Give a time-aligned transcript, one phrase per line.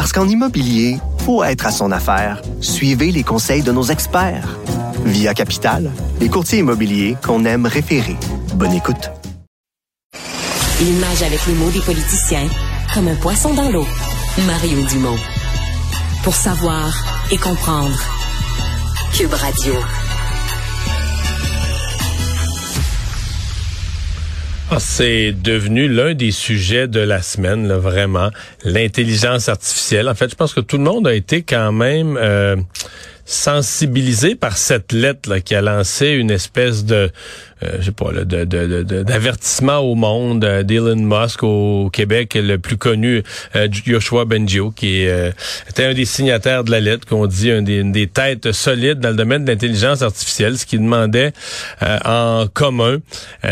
[0.00, 0.96] Parce qu'en immobilier,
[1.26, 2.40] faut être à son affaire.
[2.62, 4.56] Suivez les conseils de nos experts.
[5.04, 8.16] Via Capital, les courtiers immobiliers qu'on aime référer.
[8.54, 9.10] Bonne écoute.
[10.80, 12.48] Il avec les mots des politiciens
[12.94, 13.86] comme un poisson dans l'eau.
[14.46, 15.18] Mario Dumont.
[16.24, 16.90] Pour savoir
[17.30, 18.00] et comprendre.
[19.12, 19.74] Cube Radio.
[24.72, 28.30] Ah, c'est devenu l'un des sujets de la semaine, là, vraiment.
[28.64, 30.08] L'intelligence artificielle.
[30.08, 32.54] En fait, je pense que tout le monde a été quand même euh,
[33.24, 37.10] sensibilisé par cette lettre là, qui a lancé une espèce de
[37.62, 43.22] euh, je sais pas, d'avertissement au monde euh, d'Elon Musk au Québec, le plus connu,
[43.54, 45.06] euh, Joshua Bengio, qui
[45.68, 49.10] était un des signataires de la lettre, qu'on dit un des, des, têtes solides dans
[49.10, 51.32] le domaine de l'intelligence artificielle, ce qui demandait
[52.04, 52.98] en commun,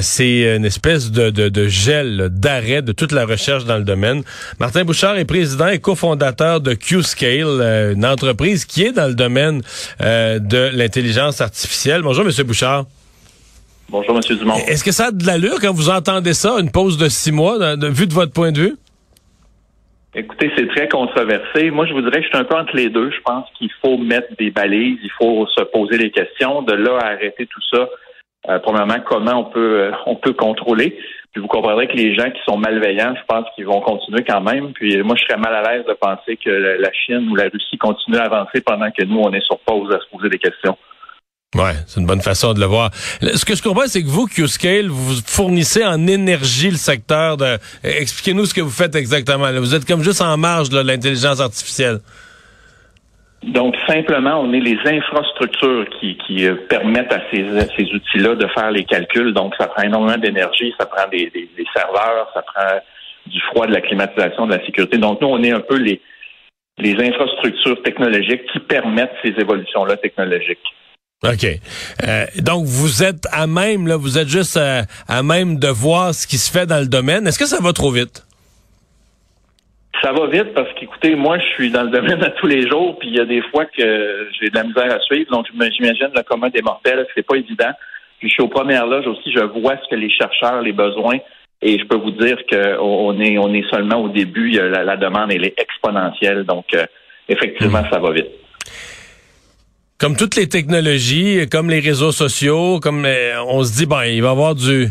[0.00, 4.22] c'est une espèce de, de gel, d'arrêt de toute la recherche dans le domaine.
[4.58, 9.62] Martin Bouchard est président et cofondateur de QScale, une entreprise qui est dans le domaine
[10.00, 12.02] de l'intelligence artificielle.
[12.02, 12.86] Bonjour, Monsieur Bouchard.
[13.90, 14.36] Bonjour, M.
[14.38, 14.54] Dumont.
[14.68, 17.58] Est-ce que ça a de l'allure quand vous entendez ça, une pause de six mois,
[17.58, 18.76] de, vu de votre point de vue?
[20.14, 21.72] Écoutez, c'est très controversé.
[21.72, 23.10] Moi, je vous dirais que je suis un peu entre les deux.
[23.10, 26.62] Je pense qu'il faut mettre des balises, il faut se poser des questions.
[26.62, 27.88] De là à arrêter tout ça,
[28.48, 30.96] euh, premièrement, comment on peut euh, on peut contrôler?
[31.32, 34.40] Puis vous comprendrez que les gens qui sont malveillants, je pense qu'ils vont continuer quand
[34.40, 34.72] même.
[34.72, 37.78] Puis moi, je serais mal à l'aise de penser que la Chine ou la Russie
[37.78, 40.76] continuent à avancer pendant que nous, on est sur pause à se poser des questions.
[41.56, 42.90] Ouais, c'est une bonne façon de le voir.
[42.94, 47.58] Ce que je comprends, c'est que vous, Q-Scale, vous fournissez en énergie le secteur de...
[47.82, 49.50] Expliquez-nous ce que vous faites exactement.
[49.58, 51.98] Vous êtes comme juste en marge de l'intelligence artificielle.
[53.42, 57.44] Donc, simplement, on est les infrastructures qui, qui euh, permettent à ces,
[57.76, 59.32] ces outils-là de faire les calculs.
[59.32, 62.78] Donc, ça prend énormément d'énergie, ça prend des, des, des, serveurs, ça prend
[63.26, 64.98] du froid, de la climatisation, de la sécurité.
[64.98, 66.00] Donc, nous, on est un peu les,
[66.78, 70.58] les infrastructures technologiques qui permettent ces évolutions-là technologiques.
[71.22, 71.44] OK.
[71.44, 76.26] Euh, donc, vous êtes à même, là, vous êtes juste à, même de voir ce
[76.26, 77.26] qui se fait dans le domaine.
[77.26, 78.24] Est-ce que ça va trop vite?
[80.00, 82.98] Ça va vite parce qu'écoutez, moi, je suis dans le domaine à tous les jours,
[82.98, 85.30] puis il y a des fois que j'ai de la misère à suivre.
[85.30, 87.72] Donc, j'imagine le commun des mortels, c'est pas évident.
[88.18, 91.18] Puis je suis aux premières loges aussi, je vois ce que les chercheurs, les besoins,
[91.60, 94.52] et je peux vous dire qu'on est on est seulement au début.
[94.52, 96.84] La, la demande elle est exponentielle, donc euh,
[97.28, 97.90] effectivement, mmh.
[97.90, 98.30] ça va vite
[100.00, 104.22] comme toutes les technologies, comme les réseaux sociaux, comme euh, on se dit, bon, il
[104.22, 104.88] va y avoir du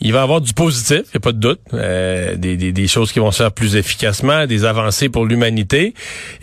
[0.00, 2.86] il va avoir du positif, il n'y a pas de doute, euh, des, des, des,
[2.86, 5.92] choses qui vont se faire plus efficacement, des avancées pour l'humanité.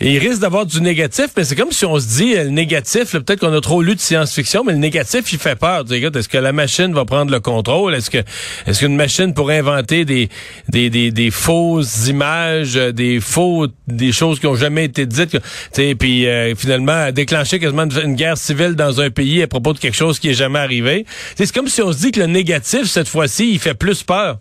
[0.00, 3.12] Et il risque d'avoir du négatif, mais c'est comme si on se dit, le négatif,
[3.12, 5.84] peut-être qu'on a trop lu de science-fiction, mais le négatif, il fait peur.
[5.90, 7.94] Est-ce que la machine va prendre le contrôle?
[7.94, 8.18] Est-ce que
[8.66, 10.28] est-ce qu'une machine pourrait inventer des,
[10.68, 15.38] des, des, des, fausses images, des faux, des choses qui ont jamais été dites?
[15.72, 19.96] Puis euh, finalement, déclencher quasiment une guerre civile dans un pays à propos de quelque
[19.96, 21.06] chose qui est jamais arrivé?
[21.36, 24.36] C'est comme si on se dit que le négatif, cette fois-ci, il fait plus peur.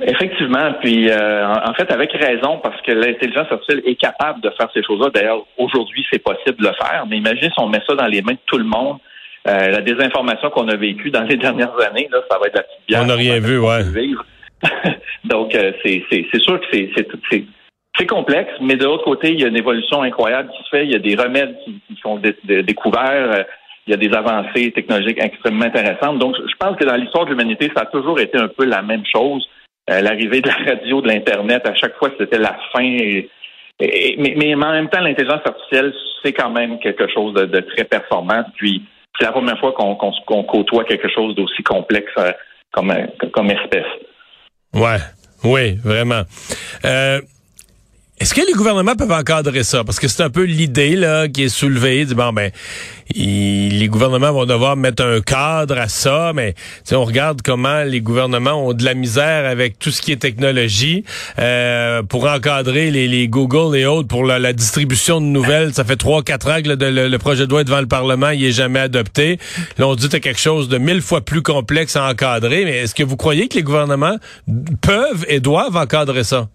[0.00, 4.68] Effectivement, puis euh, en fait avec raison parce que l'intelligence artificielle est capable de faire
[4.72, 5.08] ces choses-là.
[5.12, 7.04] D'ailleurs, aujourd'hui, c'est possible de le faire.
[7.08, 8.98] Mais imaginez si on met ça dans les mains de tout le monde.
[9.48, 12.62] Euh, la désinformation qu'on a vécue dans les dernières années, là, ça va être la
[12.62, 13.02] petite bière.
[13.02, 13.82] On n'a rien vu, ouais.
[15.24, 16.04] Donc euh, c'est
[16.42, 17.44] sûr que c'est c'est
[17.98, 20.84] c'est complexe, mais de l'autre côté, il y a une évolution incroyable qui se fait.
[20.84, 23.44] Il y a des remèdes qui, sont découverts
[23.88, 26.18] il y a des avancées technologiques extrêmement intéressantes.
[26.18, 28.82] Donc, je pense que dans l'histoire de l'humanité, ça a toujours été un peu la
[28.82, 29.48] même chose.
[29.90, 32.98] Euh, l'arrivée de la radio, de l'Internet, à chaque fois, c'était la fin.
[33.80, 38.44] mais, en même temps, l'intelligence artificielle, c'est quand même quelque chose de, très performant.
[38.56, 38.82] Puis,
[39.18, 42.32] c'est la première fois qu'on côtoie quelque chose d'aussi complexe euh,
[42.70, 42.92] comme,
[43.32, 43.86] comme espèce.
[44.74, 44.98] Ouais,
[45.44, 46.22] oui, vraiment.
[46.84, 47.20] Euh,
[48.20, 49.84] est-ce que les gouvernements peuvent encadrer ça?
[49.84, 52.04] Parce que c'est un peu l'idée là qui est soulevée.
[52.06, 52.50] Bon, ben,
[53.14, 56.54] les gouvernements vont devoir mettre un cadre à ça, mais
[56.90, 61.04] on regarde comment les gouvernements ont de la misère avec tout ce qui est technologie
[61.38, 65.72] euh, pour encadrer les, Google et autres pour la, distribution de nouvelles.
[65.72, 68.44] Ça fait trois, quatre ans que le, projet de loi est devant le Parlement, il
[68.44, 69.38] est jamais adopté.
[69.78, 72.94] Là, on dit que quelque chose de mille fois plus complexe à encadrer, mais est-ce
[72.96, 74.16] que vous croyez que les gouvernements
[74.80, 76.48] peuvent et doivent encadrer ça?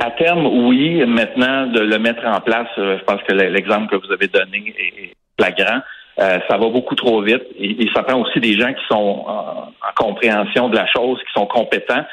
[0.00, 1.04] À terme, oui.
[1.06, 4.74] Maintenant, de le mettre en place, euh, je pense que l'exemple que vous avez donné
[4.78, 5.80] est flagrant.
[6.20, 9.72] Euh, ça va beaucoup trop vite et, ça prend aussi des gens qui sont en,
[9.96, 12.04] compréhension de la chose, qui sont compétents.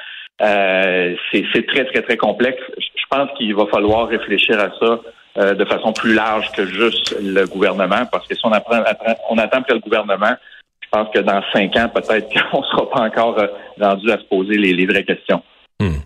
[0.41, 2.61] Euh, c'est très, très, très complexe.
[2.77, 4.99] Je pense qu'il va falloir réfléchir à ça
[5.37, 8.81] euh, de façon plus large que juste le gouvernement, parce que si on, apprend,
[9.29, 10.33] on attend que le gouvernement,
[10.81, 13.37] je pense que dans cinq ans, peut-être qu'on ne sera pas encore
[13.79, 15.43] rendu à se poser les, vraies questions.
[15.79, 15.99] Hmm.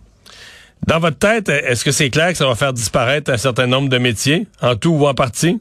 [0.88, 3.90] Dans votre tête, est-ce que c'est clair que ça va faire disparaître un certain nombre
[3.90, 5.60] de métiers, en tout ou en partie?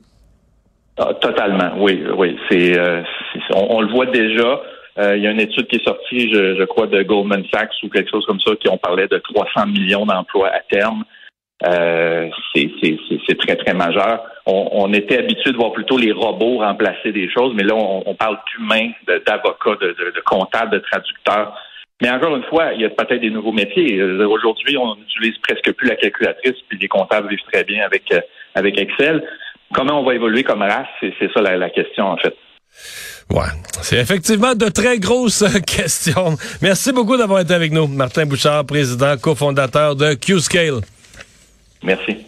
[0.98, 2.36] Ah, totalement, oui, oui.
[2.48, 3.02] C'est, euh,
[3.54, 4.60] on, le voit déjà.
[4.98, 7.88] Euh, il y a une étude qui est sortie, je, crois, de Goldman Sachs ou
[7.88, 11.04] quelque chose comme ça, qui ont parlé de 300 millions d'emplois à terme.
[11.66, 14.22] Euh, c'est très, très majeur.
[14.46, 18.38] On, était habitué de voir plutôt les robots remplacer des choses, mais là, on, parle
[18.52, 21.58] d'humains, d'avocats, de, comptables, de traducteurs.
[22.02, 24.02] Mais encore une fois, il y a peut-être des nouveaux métiers.
[24.02, 28.12] Aujourd'hui, on n'utilise presque plus la calculatrice, puis les comptables vivent très bien avec,
[28.54, 29.22] avec Excel
[29.74, 32.34] comment on va évoluer comme race, c'est ça la, question en fait.
[33.30, 33.46] Ouais,
[33.82, 36.36] c'est effectivement de très grosses questions.
[36.62, 37.86] Merci beaucoup d'avoir été avec nous.
[37.86, 40.80] Martin Bouchard, président, cofondateur de Q-Scale.
[41.82, 42.24] Merci.